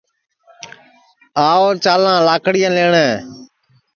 [1.49, 3.07] آو چالاں لاکڑیاں لئٹؔے